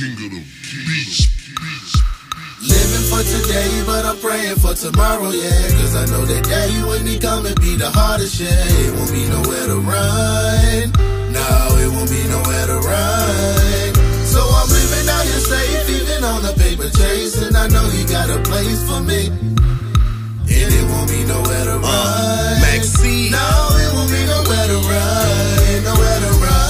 [0.00, 0.40] king of the.
[2.60, 5.68] Living for today, but I'm praying for tomorrow, yeah.
[5.76, 8.48] Cause I know that day when he come and be the hardest, yeah.
[8.48, 10.92] It won't be nowhere to run.
[11.36, 11.48] No,
[11.84, 13.92] it won't be nowhere to run.
[14.24, 17.36] So I'm living out here safe, even on a paper chase.
[17.44, 19.28] And I know he got a place for me.
[19.28, 22.60] And it won't be nowhere to uh, run.
[22.60, 23.32] Maxine.
[23.32, 25.84] No, it won't be nowhere to run.
[25.84, 26.68] Nowhere to run.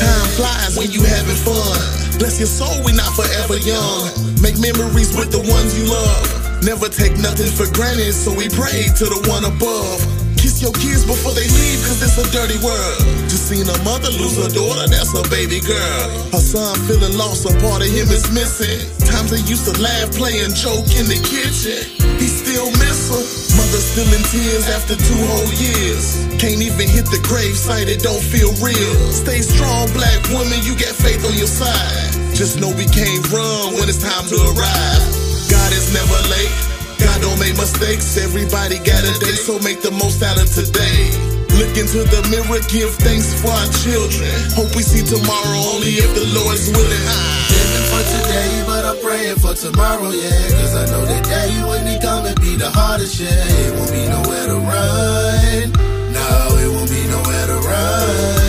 [0.00, 2.09] Time flies when you having fun.
[2.20, 4.12] Bless your soul, we not forever young.
[4.44, 6.28] Make memories with the ones you love.
[6.60, 10.04] Never take nothing for granted, so we pray to the one above.
[10.36, 13.00] Kiss your kids before they leave, cause it's a dirty world.
[13.32, 16.04] Just seen a mother lose her daughter, that's her baby girl.
[16.28, 18.84] Her son feeling lost, a part of him is missing.
[19.08, 21.80] Times they used to laugh, play, and joke in the kitchen.
[22.20, 23.39] He still miss her.
[23.70, 26.26] Mother still in tears after two whole years.
[26.42, 28.94] Can't even hit the grave site, it don't feel real.
[29.14, 32.34] Stay strong, black woman, you got faith on your side.
[32.34, 35.02] Just know we can't run when it's time to arrive.
[35.46, 36.50] God is never late.
[36.98, 38.18] God don't make mistakes.
[38.18, 41.39] Everybody got a day, so make the most out of today.
[41.58, 44.30] Look into the mirror, give thanks for our children.
[44.54, 47.06] Hope we see tomorrow only if the Lord's willing.
[47.50, 50.30] Living for today, but I'm praying for tomorrow, yeah.
[50.60, 53.28] Cause I know that day when he come and be the hardest, yeah.
[53.30, 55.66] It won't be nowhere to run.
[56.14, 56.28] No,
[56.62, 58.39] it won't be nowhere to run.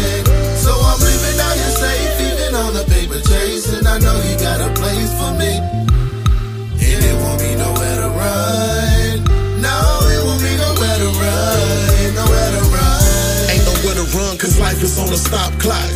[14.92, 15.92] Is on a stop clock.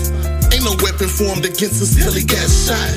[0.55, 2.95] Ain't no weapon formed against us till he got shot.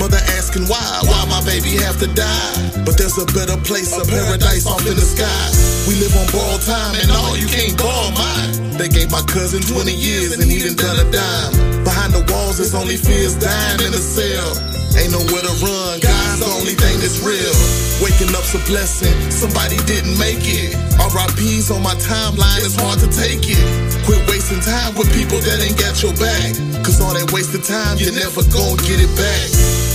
[0.00, 2.52] Mother asking why, why my baby have to die?
[2.84, 5.44] But there's a better place, a paradise off in the sky.
[5.84, 8.80] We live on borrowed time, and all you can't borrow mine.
[8.80, 11.84] They gave my cousin 20 years, and he done done a dime.
[11.84, 14.50] Behind the walls, there's only fears dying in a cell.
[14.96, 17.54] Ain't nowhere to run, God's the only thing that's real.
[18.00, 20.72] Waking up's a blessing, somebody didn't make it.
[21.12, 23.60] RIP's on my timeline, it's hard to take it.
[24.08, 26.56] Quit wasting time with people that ain't got your back.
[26.80, 29.48] Cause all that wasted time, you're never gonna get it back.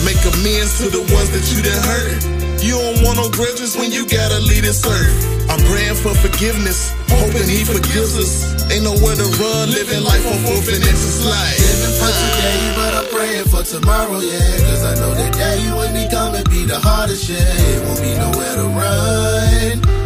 [0.06, 2.40] Make amends to the ones that you done hurt.
[2.62, 5.18] You don't want no grudges when you gotta lead this earth.
[5.50, 8.54] I'm praying for forgiveness, hoping he forgives us.
[8.70, 11.58] Ain't nowhere to run, living life on four finesses life.
[11.58, 14.58] Living for today, but I'm praying for tomorrow, yeah.
[14.70, 17.42] Cause I know that day when he come and be the hardest, yeah.
[17.42, 19.99] It won't be nowhere to run.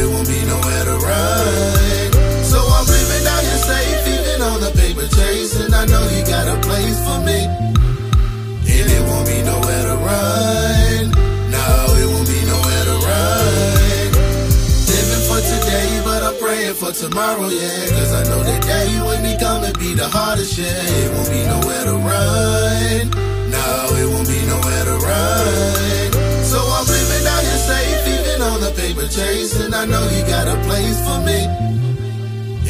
[0.00, 2.10] It won't be nowhere to run.
[2.50, 5.58] So I'm living out here safe, even on a paper chase.
[5.60, 7.40] And I know he got a place for me.
[8.74, 11.02] And it won't be nowhere to run.
[11.50, 11.66] No,
[12.00, 14.08] it won't be nowhere to run.
[14.86, 17.88] Living for today, but I'm praying for tomorrow, yeah.
[17.96, 20.70] Cause I know that day when he come and be the hardest, yeah.
[20.70, 23.10] It won't be nowhere to run.
[23.50, 23.66] No,
[24.00, 26.07] it won't be nowhere to run.
[28.78, 29.58] Paper chase.
[29.58, 31.40] And I know he got a place for me.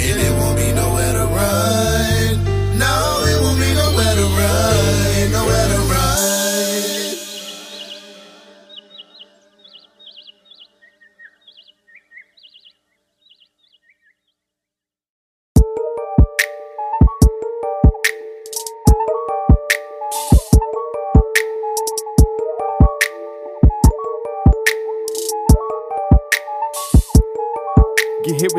[0.05, 2.33] And it won't be nowhere to run.
[2.81, 2.95] No,
[3.31, 5.33] it won't be nowhere to run.
[5.37, 5.68] Nowhere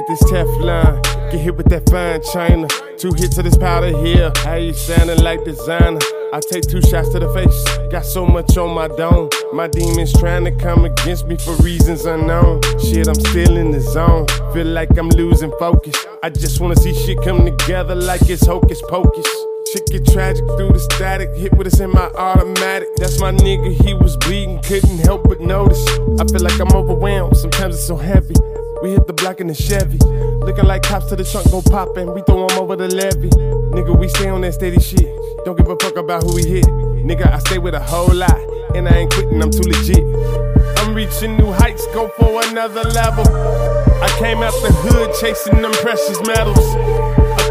[0.09, 2.67] this Teflon, get hit with that fine china.
[2.97, 5.99] Two hits of this powder here, how you sounding like designer?
[6.33, 9.29] I take two shots to the face, got so much on my dome.
[9.53, 12.61] My demons trying to come against me for reasons unknown.
[12.79, 15.95] Shit, I'm still in the zone, feel like I'm losing focus.
[16.23, 19.27] I just wanna see shit come together like it's hocus pocus.
[19.71, 22.87] Shit get tragic through the static, hit with us in my automatic.
[22.97, 25.87] That's my nigga, he was bleeding, couldn't help but notice.
[26.19, 28.33] I feel like I'm overwhelmed, sometimes it's so heavy.
[28.81, 29.97] We hit the block in the Chevy.
[30.39, 32.13] Looking like cops to the trunk go poppin'.
[32.13, 33.29] We throw 'em over the levee.
[33.75, 35.07] Nigga, we stay on that steady shit.
[35.43, 36.65] Don't give a fuck about who we hit.
[37.03, 38.39] Nigga, I stay with a whole lot.
[38.75, 40.05] And I ain't quitting, I'm too legit.
[40.77, 43.25] I'm reaching new heights, go for another level.
[44.01, 46.65] I came out the hood chasing them precious metals.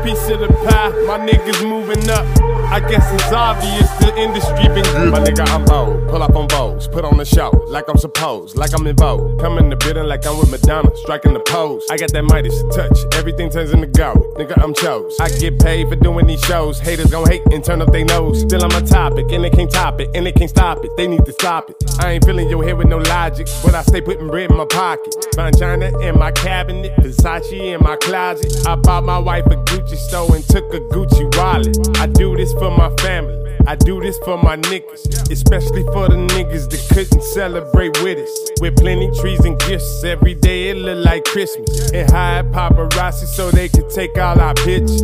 [0.09, 2.25] Piece of the pie, my niggas moving up.
[2.73, 5.13] I guess it's obvious the industry been good.
[5.13, 6.09] My nigga, I'm bold.
[6.09, 9.39] Pull up on bows, put on the show like I'm supposed, like I'm in vogue.
[9.39, 11.85] Come in the building like I'm with Madonna, striking the pose.
[11.91, 14.25] I got that Midas touch, everything turns into gold.
[14.37, 15.15] Nigga, I'm chose.
[15.21, 16.79] I get paid for doing these shows.
[16.81, 18.41] Haters gon' hate and turn up they nose.
[18.41, 20.91] Still on my topic, and they can't top it, and they can't stop it.
[20.97, 21.77] They need to stop it.
[22.01, 24.65] I ain't filling your head with no logic, but I stay putting bread in my
[24.65, 25.15] pocket.
[25.35, 28.67] Find China in my cabinet, Versace in my closet.
[28.67, 31.77] I bought my wife a Gucci store and took a Gucci wallet.
[31.99, 33.37] I do this for my family.
[33.67, 38.51] I do this for my niggas, especially for the niggas that couldn't celebrate with us.
[38.61, 41.91] With plenty trees and gifts, every day it look like Christmas.
[41.93, 45.03] And hide paparazzi so they can take all our pictures.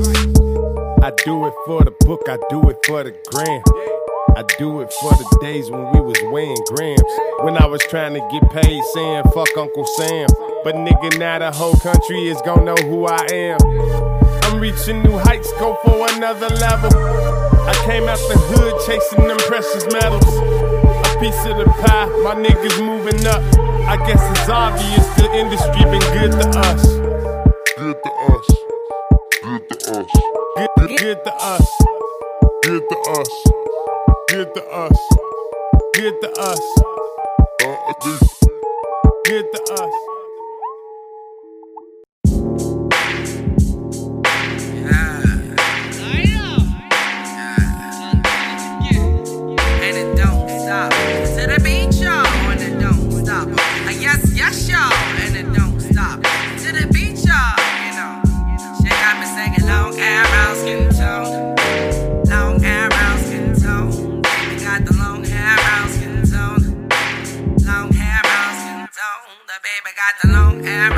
[1.03, 3.63] I do it for the book, I do it for the gram.
[4.37, 7.03] I do it for the days when we was weighing grams.
[7.41, 10.27] When I was trying to get paid, saying fuck Uncle Sam.
[10.65, 14.14] But nigga, now the whole country is gonna know who I am.
[14.55, 16.95] I'm reaching new heights, go for another level.
[16.95, 20.31] I came out the hood chasing them precious metals.
[20.31, 23.43] A piece of the pie, my niggas moving up.
[23.91, 26.87] I guess it's obvious the industry been good to us.
[27.77, 28.47] Good to us.
[29.43, 30.11] Good to us.
[30.55, 31.67] Good, good, good to us.
[32.63, 33.33] Good to us.
[34.29, 34.99] Good to us.
[35.95, 36.63] Good to us.
[37.61, 37.93] Uh,
[39.25, 40.24] Good to us.
[69.65, 70.91] Baby got the long hair,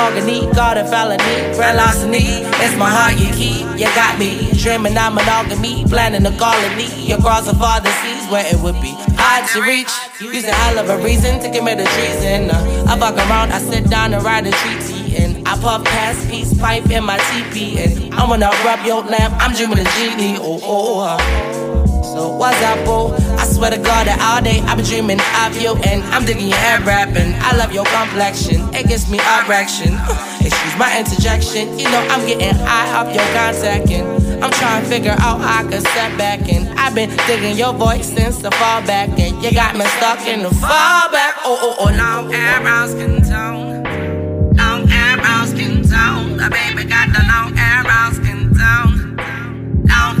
[0.00, 2.40] mahogany, got a felony, larceny.
[2.64, 3.66] It's my heart you keep.
[3.78, 8.60] You got me dreaming of monogamy, planning a colony across the farthest seas where it
[8.62, 9.92] would be hard to reach.
[10.20, 12.50] Use a hell of a reason to commit a treason.
[12.50, 16.28] Uh, I fuck around, I sit down and write a treaty, and I puff past
[16.30, 19.34] peace pipe in my teepee, and I wanna rub your lamp.
[19.38, 20.38] I'm dreaming a genie.
[20.40, 21.00] Oh oh.
[21.00, 21.69] Uh.
[22.20, 23.16] So what's up, boo?
[23.40, 26.52] I swear to God that all day I've been dreaming of you and I'm digging
[26.52, 27.32] your hair rapping.
[27.40, 29.96] I love your complexion, it gives me erection.
[30.44, 34.04] Excuse my interjection, you know I'm getting high off your contact and
[34.44, 37.72] I'm trying to figure out how I can step back and I've been digging your
[37.72, 41.40] voice since the fall back and you got me stuck in the fall back.
[41.48, 43.80] Oh oh oh, Long hair, brown skin tone.
[44.60, 45.16] Long hair,
[45.48, 46.36] skin tone.
[46.36, 47.80] The baby got the long hair,
[48.12, 49.16] skin tone.
[49.88, 50.20] Long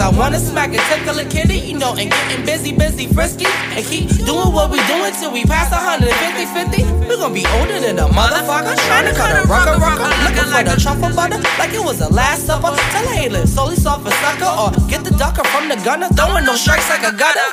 [0.00, 3.44] I wanna smack and tickle a kitty, you know, and getting busy, busy, frisky.
[3.76, 6.08] And keep doing what we doing till we pass 150,
[6.56, 6.84] 50.
[7.04, 8.72] We gonna be older than a motherfucker.
[8.88, 10.08] Trying to cut a rucker, rucker.
[10.24, 12.72] Looking for the truffle butter like it was the last supper.
[12.96, 14.48] Tell hey, live solely soft a sucker.
[14.48, 17.48] Or get the ducker from the gunner, throwing no strikes like a gutter.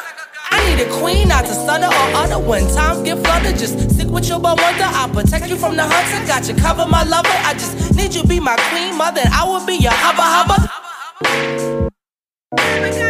[0.49, 3.59] I need a queen, not to stutter or utter when times get flooded.
[3.59, 4.87] Just stick with your but wonder.
[4.95, 6.25] I'll protect you from the hunter.
[6.25, 7.27] Got you covered, my lover.
[7.43, 11.76] I just need you be my queen mother, and I will be your hubba hubba.
[12.55, 13.06] Baby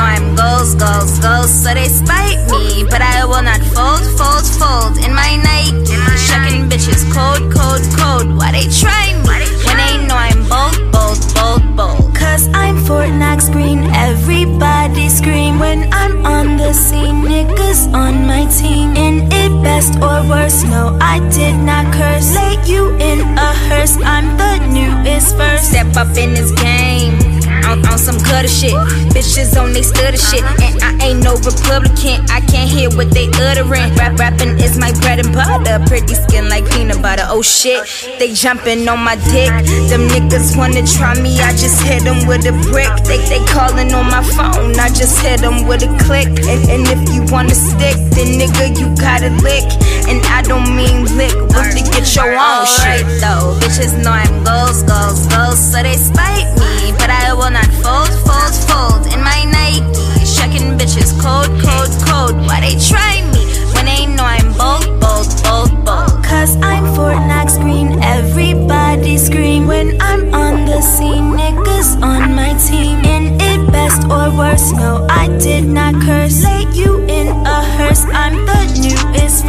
[0.00, 4.96] I'm goals, goals, goals, so they spite me, but I will not fold, fold, fold
[5.04, 5.92] in my Nike.
[6.16, 8.36] Shucking bitches cold, cold, cold.
[8.36, 12.14] Why they try me when they know I'm bold, bold, bold, bold?
[12.14, 17.22] Cause I'm Fortnite screen, everybody scream when I'm on the scene.
[17.22, 20.64] Niggas on my team, in it best or worse.
[20.64, 22.34] No, I did not curse.
[22.34, 23.98] Lay you in a hearse.
[24.02, 25.70] I'm the newest first.
[25.70, 27.19] Step up in this game
[27.64, 28.74] on, on some gutter shit.
[29.12, 30.42] Bitches on they stutter shit.
[30.60, 33.94] And I ain't no Republican, I can't hear what they uttering.
[33.94, 35.82] Rap rapping is my bread and butter.
[35.86, 37.24] Pretty skin like peanut butter.
[37.28, 37.82] Oh shit,
[38.18, 39.50] they jumping on my dick.
[39.88, 42.90] Them niggas wanna try me, I just hit them with a brick.
[43.04, 46.28] They, they calling on my phone, I just hit them with a click.
[46.28, 49.66] And, and if you wanna stick, then nigga, you gotta lick.
[50.10, 53.06] And I don't mean lick, but to get your own shit.
[53.22, 56.90] Though, bitches know I'm goals, goals, goals, so they spite me.
[56.98, 59.86] But I will not fold, fold, fold in my Nike.
[60.34, 62.36] Checking bitches code, code, code.
[62.44, 66.24] Why they try me when they know I'm bold, bold, bold, bold?
[66.26, 71.38] Cause I'm Fortnite screen, everybody scream when I'm on the scene.
[71.38, 74.72] Niggas on my team, in it best or worse.
[74.72, 76.42] No, I did not curse.
[76.42, 79.44] Lay you in a hearse, I'm the newest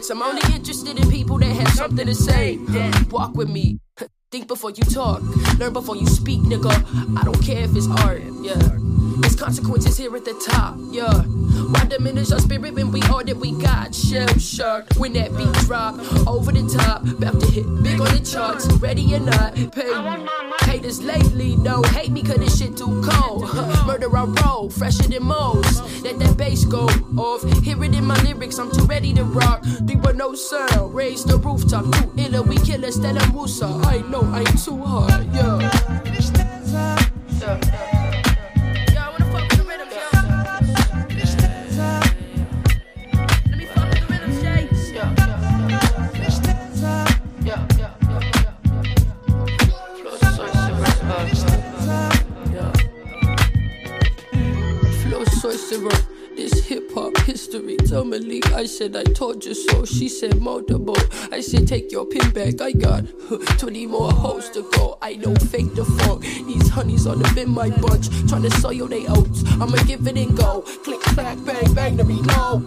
[0.00, 0.10] first.
[0.10, 2.58] I'm only interested in people that have something to say.
[3.10, 3.78] Walk with me.
[4.30, 5.22] Think before you talk.
[5.58, 7.18] Learn before you speak, nigga.
[7.18, 8.22] I don't care if it's art.
[8.42, 8.89] Yeah.
[9.20, 10.76] There's consequences here at the top.
[10.90, 11.22] Yeah.
[11.72, 13.94] Why diminish our spirit when we all that we got?
[13.94, 17.06] Shell shocked when that beat drop over the top.
[17.06, 18.66] About to hit big on the charts.
[18.74, 19.92] Ready or not, pay.
[20.64, 23.42] Haters lately don't hate me cause this shit too cold.
[23.86, 26.02] Murder I roll, fresher than most.
[26.02, 26.86] Let that bass go
[27.18, 27.42] off.
[27.62, 29.62] Hear it in my lyrics, I'm too ready to rock.
[29.82, 31.84] There were no oh sound, raise the rooftop.
[31.92, 33.66] Too iller, we kill a Stella Musa.
[33.66, 35.58] I know I ain't too hard, yeah.
[37.40, 37.79] yeah.
[58.12, 59.84] I said I told you so.
[59.84, 60.96] She said multiple.
[61.30, 62.60] I said take your pin back.
[62.60, 63.04] I got
[63.58, 64.98] 20 more hoes to go.
[65.00, 66.22] I don't fake the funk.
[66.22, 68.08] These honeys on the in my bunch.
[68.28, 69.44] Trying to sell you they oats.
[69.60, 70.62] I'ma give it and go.
[70.82, 72.64] Click, clack, bang, bang to reload.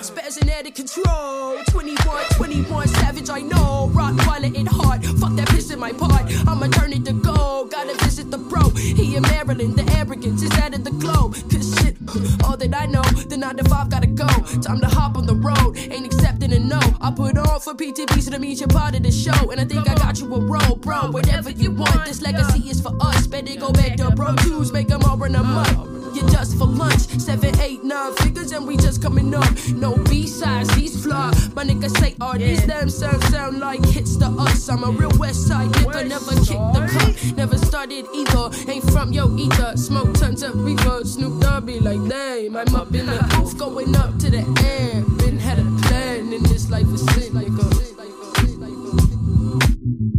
[0.00, 1.62] Spazzing out of control.
[1.68, 3.90] 21, 21, savage, I know.
[3.92, 5.04] Rock, violent, and hard.
[5.04, 6.24] Fuck that piss in my part.
[6.48, 7.70] I'ma turn it to gold.
[7.70, 8.70] Gotta visit the bro.
[8.70, 9.76] He in Maryland.
[9.76, 11.34] The arrogance is out of the globe.
[11.50, 11.95] Cause shit,
[12.44, 13.02] all that I know.
[13.02, 14.26] The 9 to 5 gotta go.
[14.60, 15.76] Time to hop on the road.
[15.76, 16.80] Ain't accepting a no.
[17.00, 19.50] I put on for PTB so that means you're part of the show.
[19.50, 21.10] And I think I got you a role, bro.
[21.10, 23.26] Whatever you want, this legacy is for us.
[23.26, 26.05] Better go back to Pro Tools, make them all run amok.
[26.16, 27.02] You just for lunch.
[27.20, 29.48] Seven, eight, nine figures, and we just coming up.
[29.74, 31.30] No B sides, these fly.
[31.54, 34.68] My niggas say all these damn sound sound like hits to us.
[34.68, 38.50] I'm a real West Side nigga, never kicked the cup, never started either.
[38.70, 39.76] Ain't from yo either.
[39.76, 43.94] Smoke tons of reverb, Snoop Dogg be like, damn, I'm up in the booth, going
[43.94, 45.02] up to the air.
[45.18, 47.66] Been had a plan in this life of sin, nigga.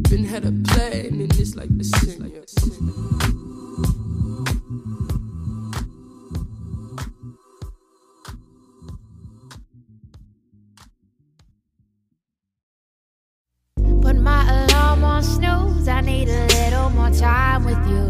[0.10, 3.27] Been had a plan in this life of sin.
[14.08, 15.90] Put my alarm on snooze.
[15.90, 18.10] I need a little more time with you.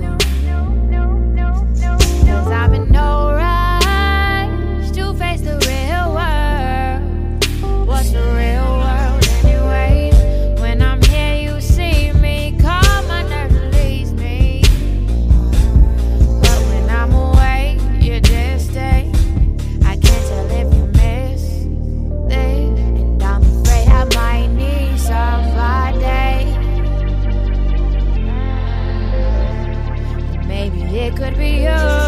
[2.28, 5.77] Cause I'm in no rush to face the real
[31.58, 32.07] it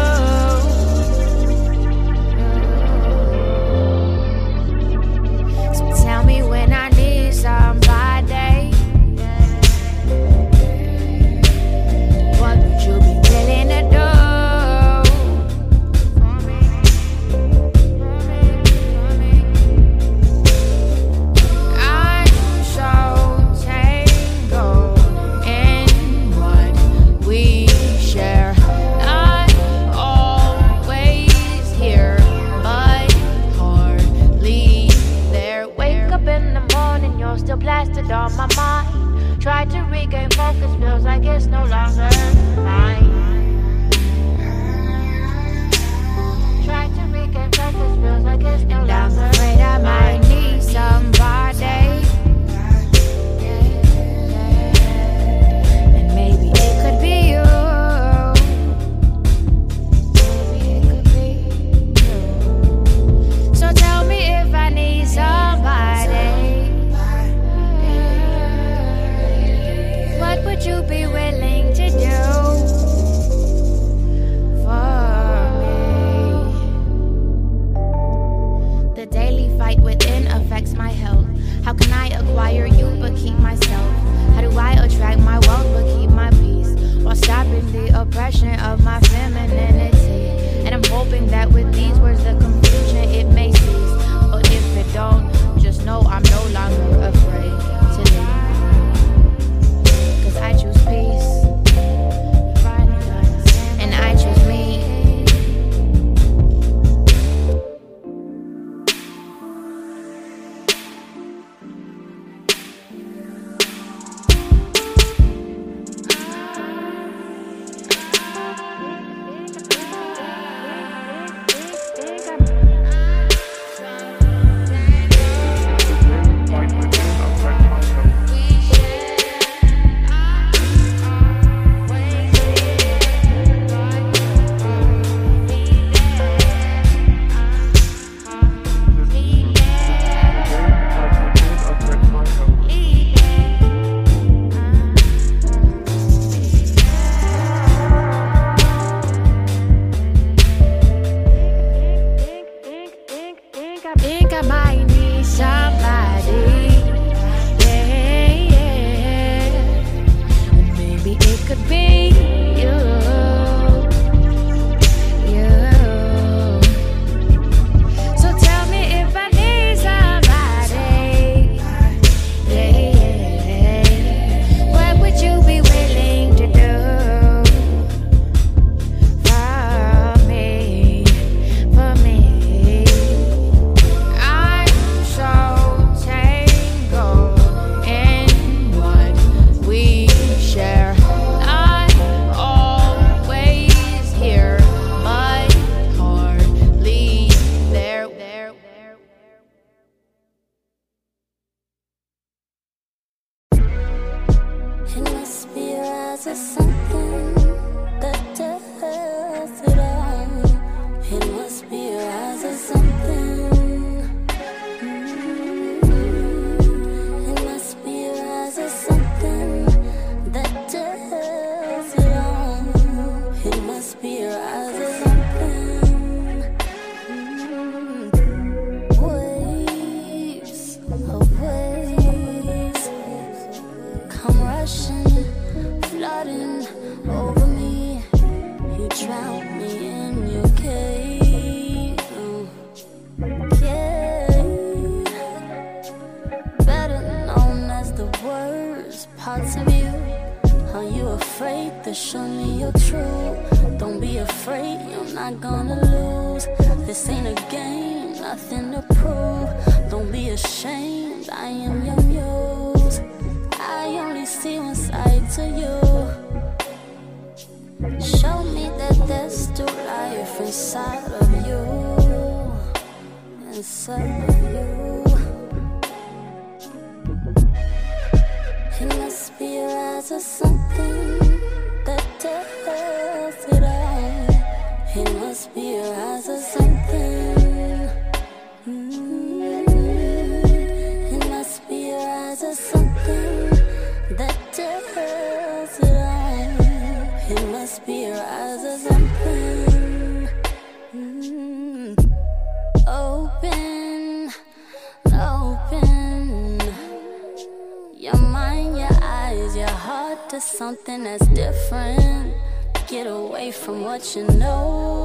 [313.70, 315.04] from what you know.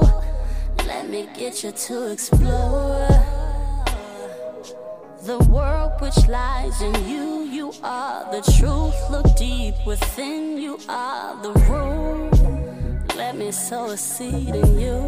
[0.86, 3.06] Let me get you to explore
[5.22, 7.26] the world which lies in you.
[7.58, 8.98] You are the truth.
[9.08, 10.58] Look deep within.
[10.58, 13.04] You are the room.
[13.14, 14.98] Let me sow a seed in you.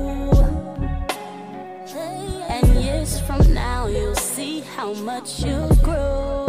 [2.55, 6.47] And years from now, you'll see how much you grew.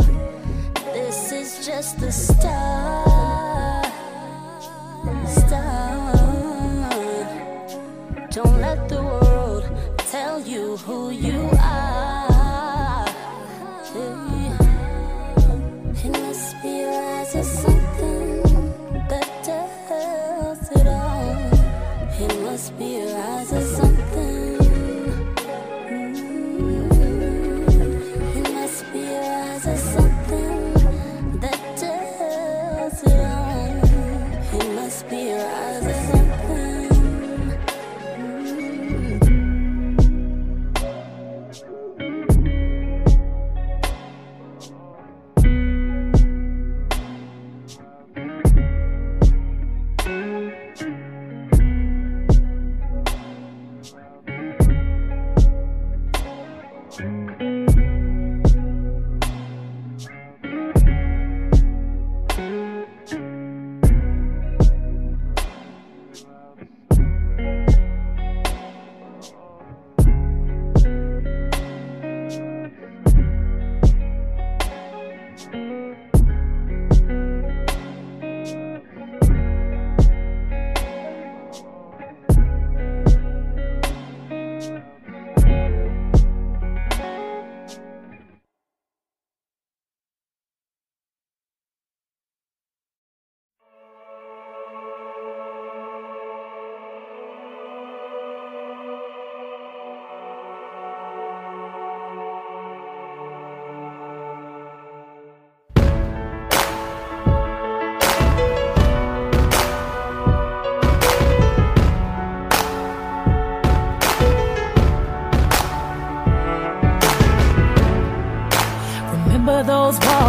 [0.93, 3.28] This is just the start.
[8.41, 9.65] Don't let the world
[9.97, 11.58] tell you who you are.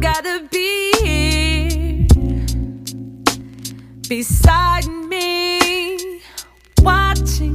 [0.00, 2.06] Gotta be here
[4.08, 6.20] beside me,
[6.82, 7.54] watching,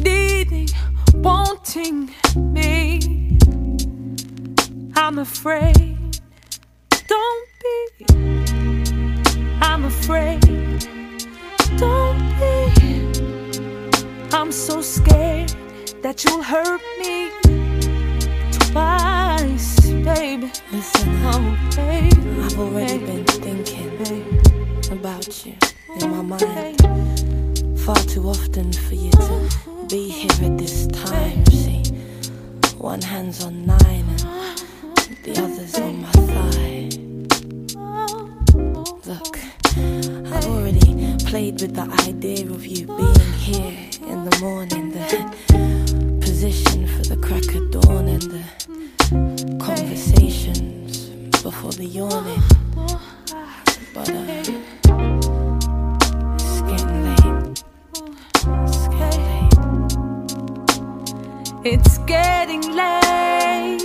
[0.00, 0.68] needing,
[1.14, 3.38] wanting me?
[4.94, 6.20] I'm afraid.
[7.08, 8.06] Don't be.
[9.60, 10.40] I'm afraid.
[11.76, 12.56] Don't be.
[14.32, 15.54] I'm so scared
[16.02, 17.21] that you'll hurt me
[20.42, 21.08] Listen.
[21.24, 24.40] I've already been thinking
[24.90, 25.54] about you
[26.00, 27.78] in my mind.
[27.78, 31.46] Far too often for you to be here at this time.
[31.46, 31.84] See,
[32.76, 36.88] one hand's on nine and the other's on my thigh.
[39.06, 39.38] Look,
[40.34, 43.78] I've already played with the idea of you being here
[44.08, 48.61] in the morning, the position for the crack of dawn and the
[51.62, 52.42] before the yawning.
[53.94, 54.24] But uh,
[56.34, 57.62] it's getting late.
[58.66, 59.62] It's getting late.
[61.64, 63.82] It's getting late.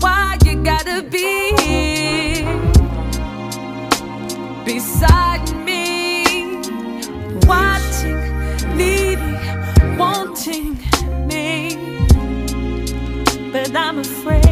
[0.00, 2.46] Why you gotta be here
[4.64, 6.24] beside me,
[7.48, 8.20] watching,
[8.76, 9.38] needing,
[9.98, 10.78] wanting
[11.26, 11.76] me?
[13.50, 14.49] But I'm afraid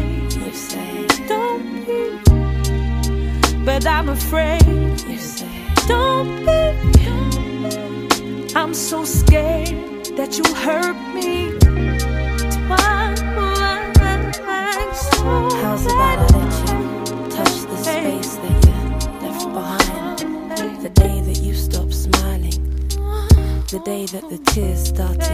[3.71, 4.65] But I'm afraid
[5.07, 5.47] you say,
[5.87, 6.57] don't be.
[8.55, 11.51] I'm so scared that you'll hurt me
[15.61, 16.79] how's about I let you
[17.29, 18.73] touch the space that you
[19.21, 20.17] left behind?
[20.81, 22.59] The day that you stopped smiling,
[23.69, 25.28] the day that the tears started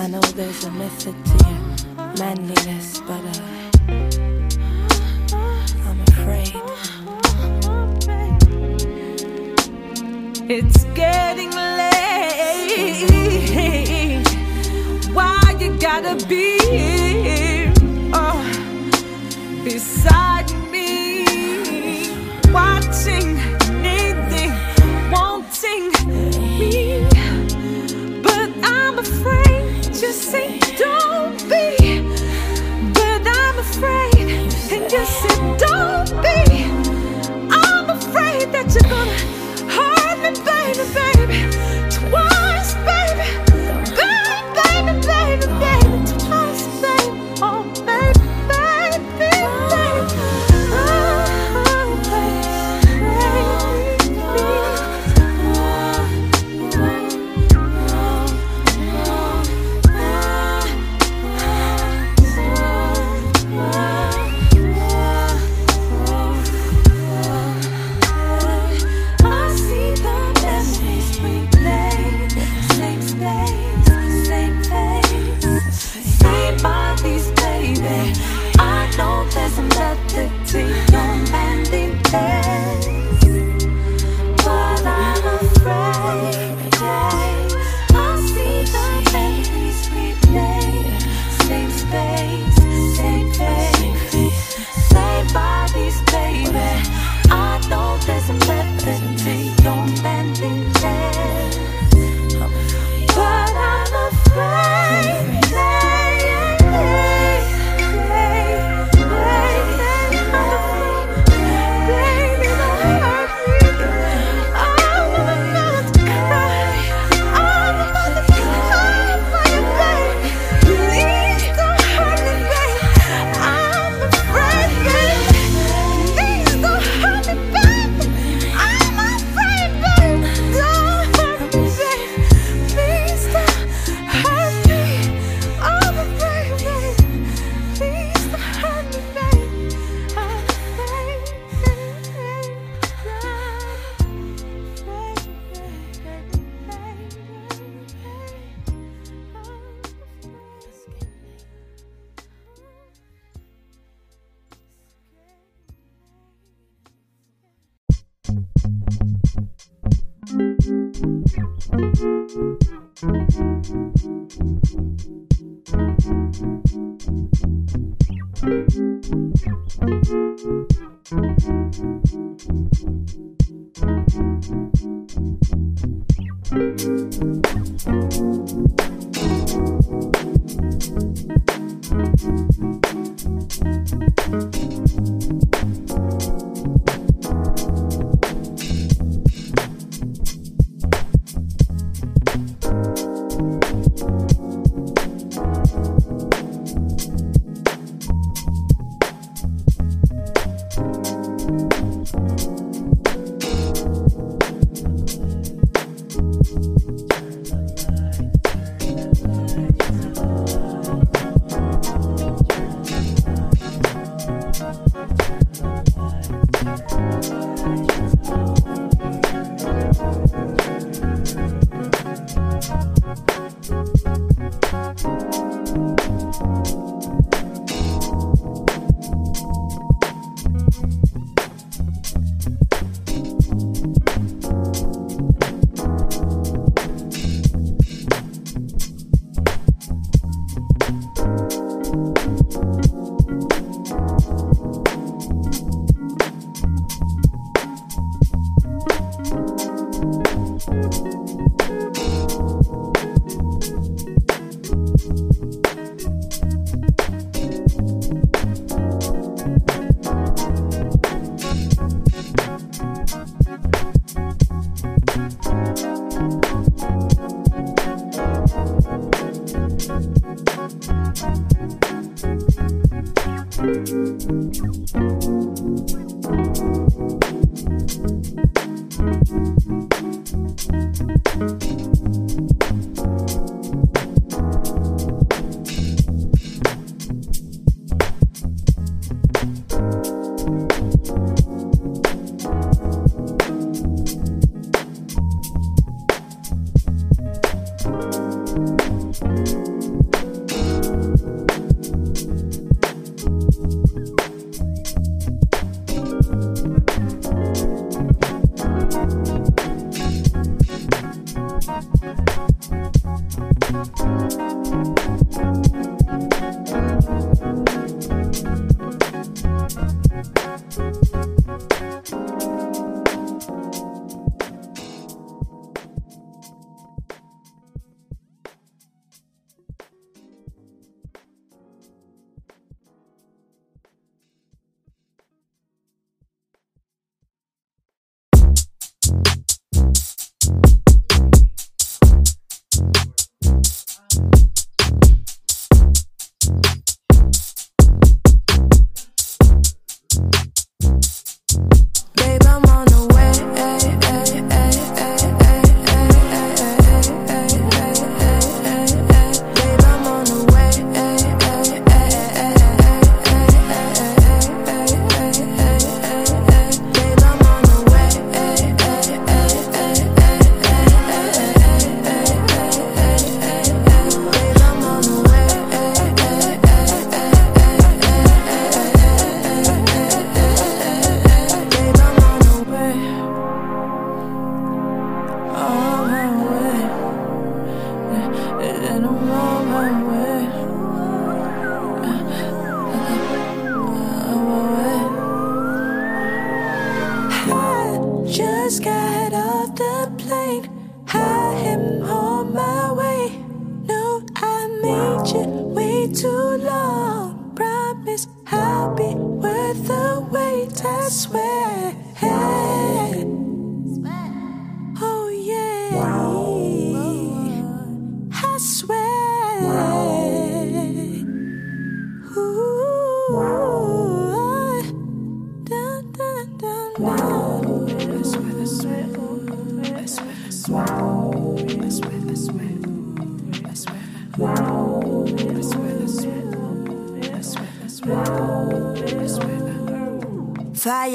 [0.00, 1.60] I know there's a method to your
[2.16, 3.42] manliness, but uh,
[5.84, 6.54] I'm afraid.
[10.48, 12.00] It's getting late.
[15.12, 17.74] Why you gotta be here
[18.14, 18.40] oh,
[19.64, 20.29] beside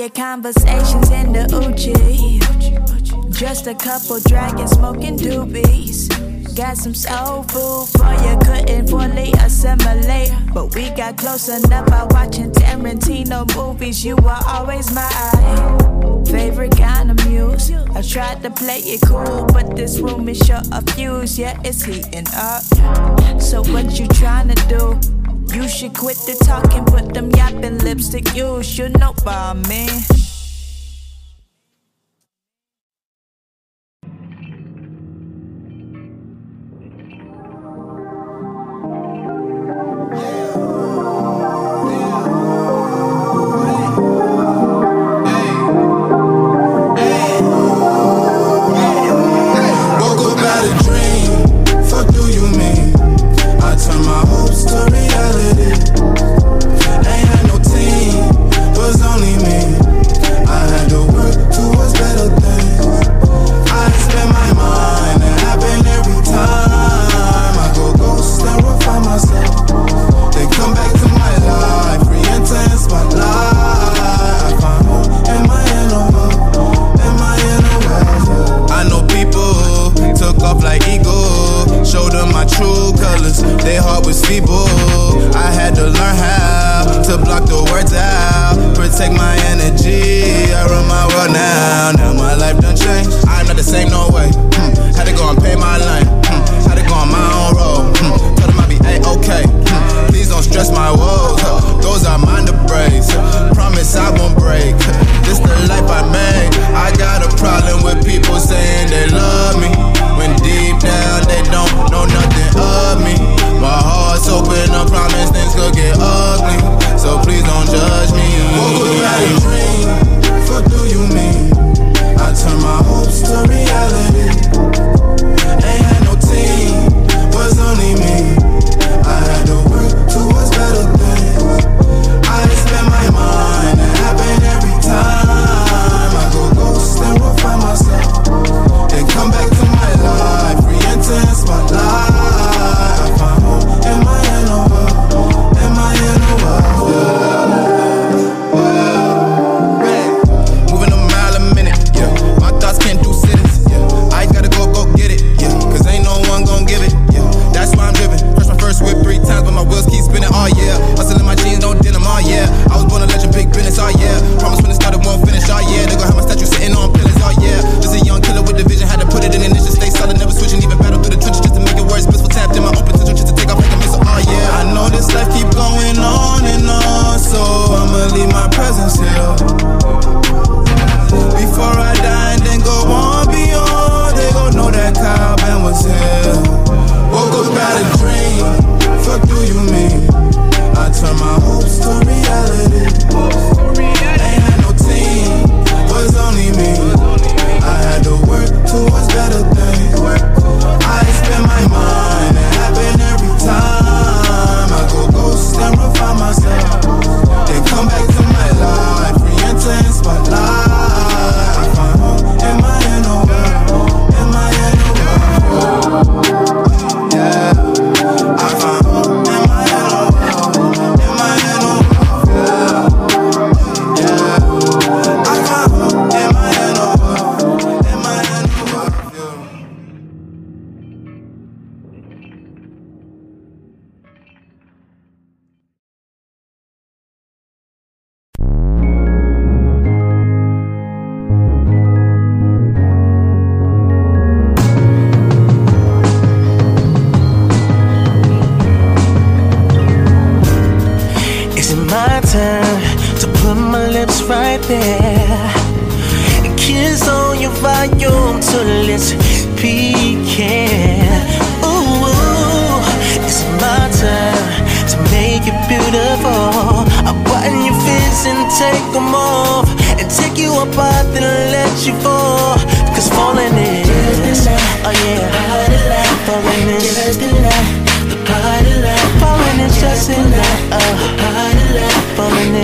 [0.06, 2.38] Fire conversations in the Uchi.
[3.32, 6.10] Just a couple dragons smoking doobies.
[6.56, 10.32] Got some soul food for you, couldn't fully assimilate.
[10.54, 14.06] But we got close enough by watching Tarantino movies.
[14.06, 15.10] You were always my
[16.28, 17.72] favorite kind of muse.
[17.72, 21.40] I tried to play it cool, but this room is short of fuse.
[21.40, 22.62] Yeah, it's heating up.
[23.42, 25.15] So what you trying to do?
[25.56, 28.36] You should quit the talking, put them yapping lipstick.
[28.36, 29.88] You should know by me.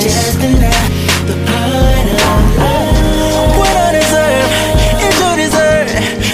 [0.02, 2.08] just the part.
[3.58, 4.50] What I deserve
[5.06, 5.90] and you deserve.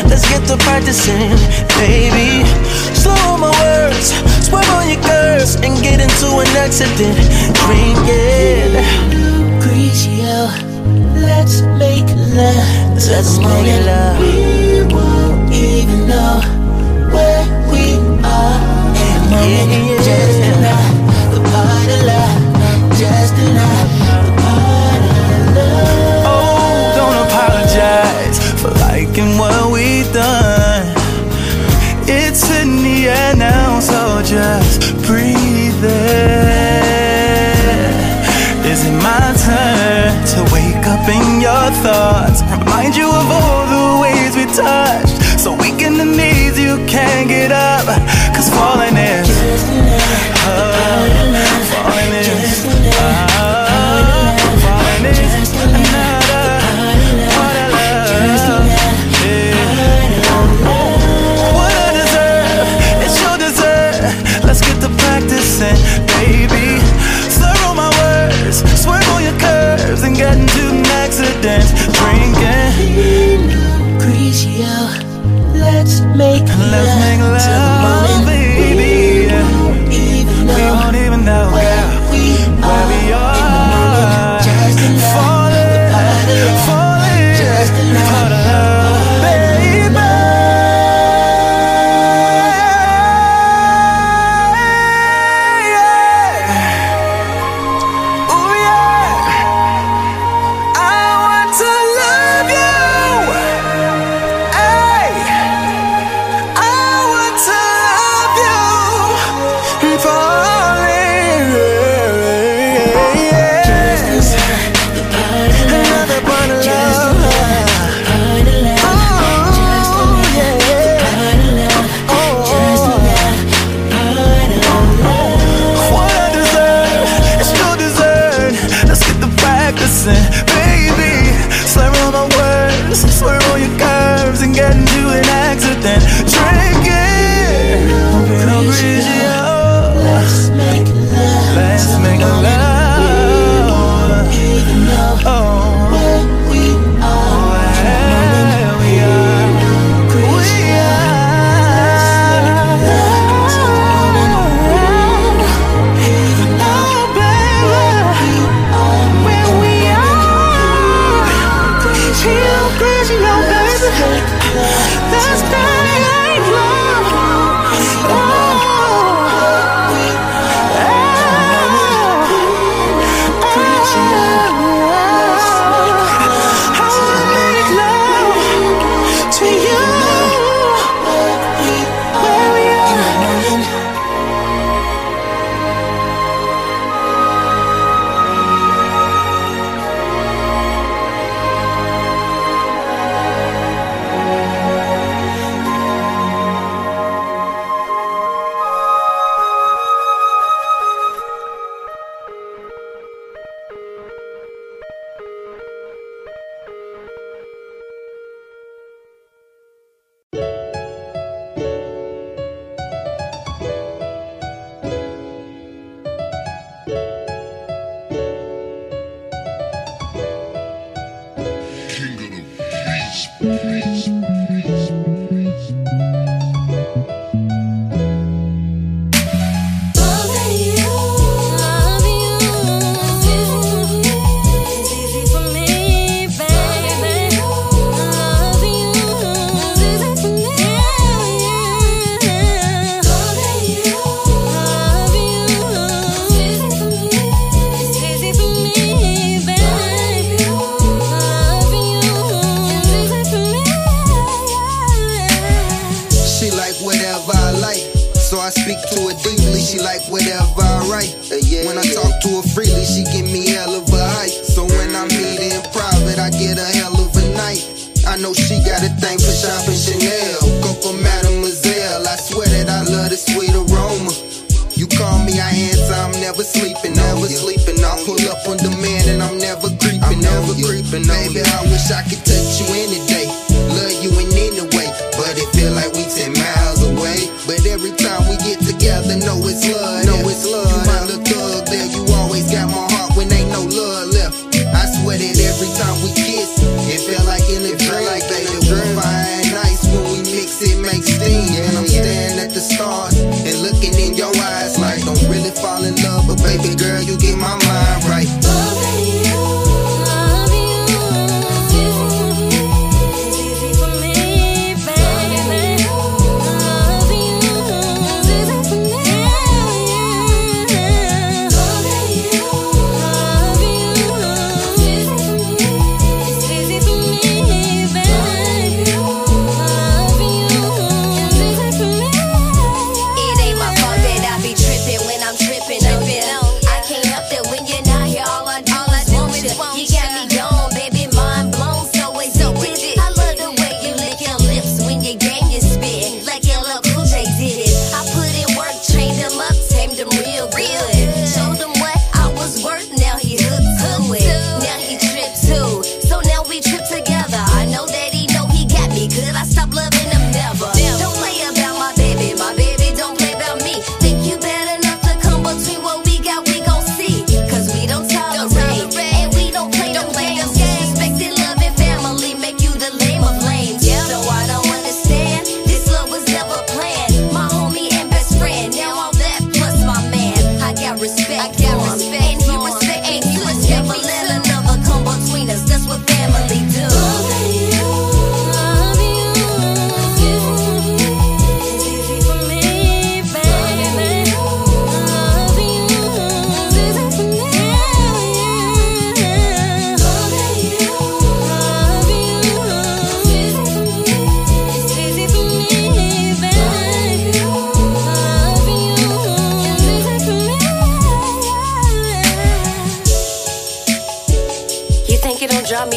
[0.08, 1.36] Let's get practicing,
[1.76, 2.48] baby.
[2.96, 4.16] Slow on my words,
[4.48, 7.20] swerve on your curves, and get into an accident.
[7.60, 8.80] Drinking.
[9.12, 10.48] Lucretia,
[11.20, 12.96] let's make love.
[12.96, 14.57] Let's make love.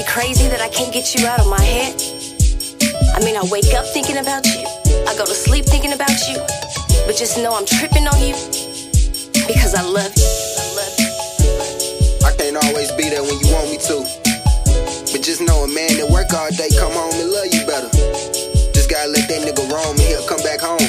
[0.01, 1.93] me crazy that I can't get you out of my head.
[3.13, 4.65] I mean, I wake up thinking about you,
[5.05, 6.41] I go to sleep thinking about you,
[7.05, 8.33] but just know I'm tripping on you
[9.45, 10.31] because I love you.
[12.25, 13.97] I can't always be there when you want me to.
[15.13, 17.91] But just know a man that work all day, come home and love you better.
[18.73, 20.80] Just gotta let that nigga roam and he'll come back home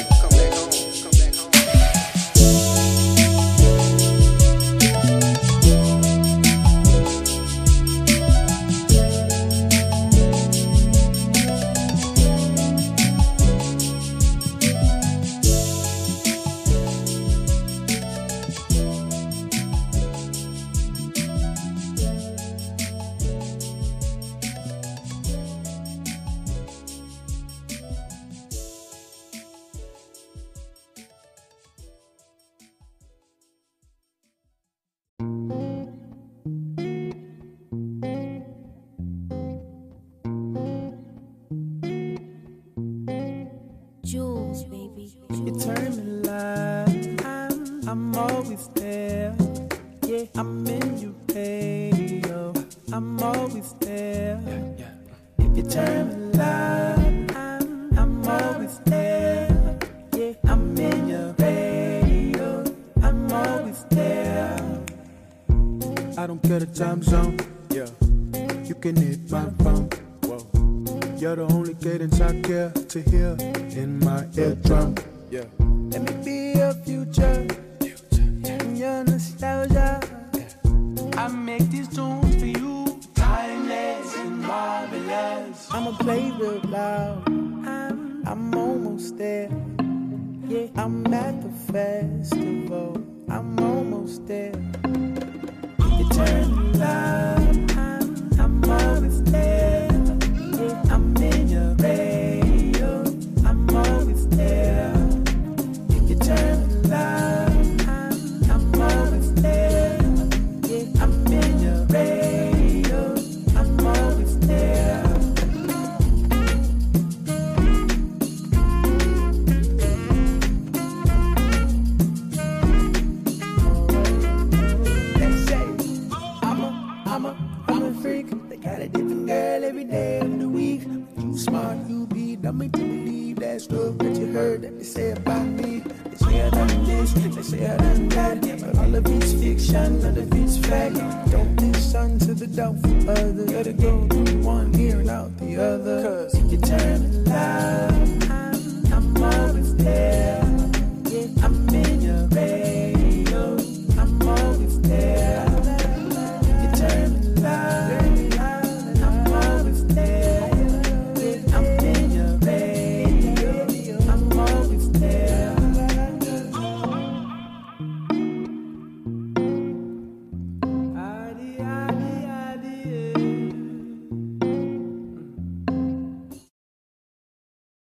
[74.72, 75.70] Yeah.